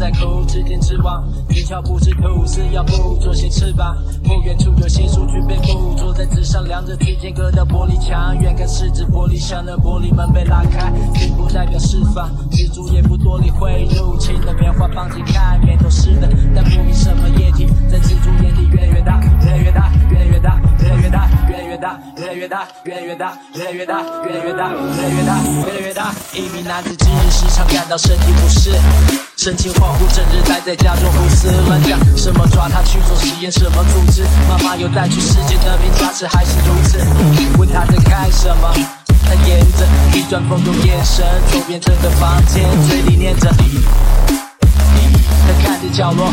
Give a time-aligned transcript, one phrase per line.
[0.00, 3.94] 在哭，指天之望，天桥不是土，是要不做些翅膀。
[4.24, 12.30] 不远处有些数据被捕捉在纸上，两者之间隔的玻璃墙，远看是指玻璃箱的玻璃门被拉开，并不代表释放。
[12.50, 17.66] 蜘蛛也不多理会入侵的棉花，放进看，面都是的，但不明什么液体
[22.16, 26.12] 越来越大，越来越大，越来越大，越来越大，越来越大，越来越大。
[26.34, 28.72] 一名男子今日时常感到身体不适，
[29.36, 36.98] 神情恍惚，整日待在家中胡思乱想，什么抓他去做实验，什么组织，妈妈又带去世界的评价值还是如此。
[37.58, 38.72] 问他在看什么，
[39.24, 43.50] 他沿着一转风中眼神走遍整个房间，嘴里念着，
[45.46, 46.30] 他看着角落。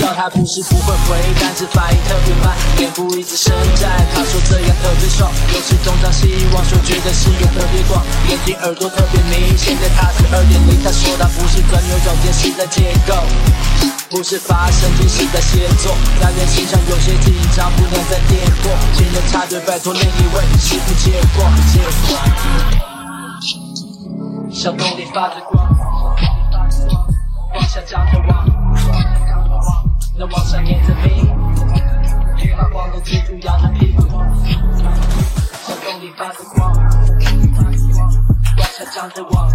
[0.00, 4.00] 叫他不是不会回，但是反应特别慢，脸部一直伸展。
[4.14, 9.52] 他说这样特别爽，有时东张西望，说觉得视野特别广，眼睛耳朵特别明。
[9.58, 13.12] 现在他是二点零，他说他不是钻牛角尖，是在解构，
[14.08, 15.94] 不是发神经，是在写作。
[16.18, 18.72] 那人心上有些紧张，不能再点破。
[18.96, 22.16] 前人插队，拜托另一位师傅接过，接过。
[24.50, 25.68] 小洞里发着光，
[27.54, 28.59] 往下张着望。
[30.20, 31.26] 那往上念着名，
[32.54, 34.02] 发光的蜘蛛摇着屁股，
[35.66, 36.70] 小洞里发着光，
[38.58, 39.50] 往下张着望，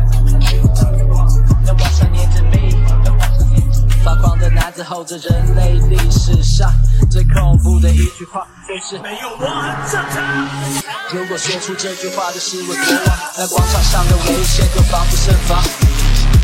[1.64, 2.84] 那往上念着名，
[4.04, 6.74] 发光的男子吼着人类历史上
[7.12, 10.50] 最恐怖的一句话，就是没有我很正常。
[11.14, 15.64] 如果说出这句话的是我国王，那广场上的危险就防不胜防。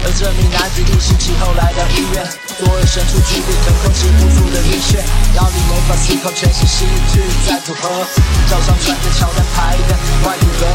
[0.03, 2.25] 而这名男子一星期后来到医院，
[2.57, 4.97] 左耳伸出剧烈疼控制不住的晕眩，
[5.37, 7.87] 脑里没法思考，全是戏剧在组合。
[8.49, 9.93] 脚上穿着乔丹牌的
[10.25, 10.65] 外骨骼，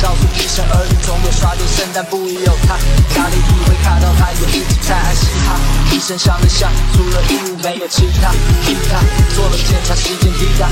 [0.00, 2.78] 告诉医生儿子总有耍点圣诞不衣有他。
[3.18, 5.58] 哪里以为看到他有一直在爱嘻哈？
[5.90, 8.30] 医生想了想，除了衣物没有其他。
[8.62, 9.02] 替他
[9.34, 10.70] 做了检查，时间抵达，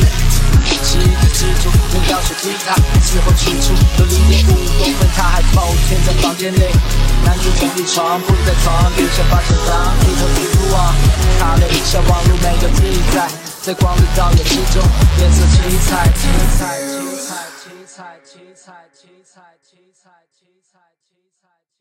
[0.83, 6.71] 是一只蜘蛛用药水击他，之后取出有零点五公分，他还抱歉在房间内，
[7.87, 10.95] 床不在床，冰下发现糖，低头走路望，
[11.39, 13.29] 卡了一下网路没有记载，
[13.63, 14.83] 在光的倒影之中，
[15.19, 16.21] 颜色七彩七
[16.59, 17.31] 彩七彩
[17.63, 21.76] 七彩七彩七彩七彩七彩七彩。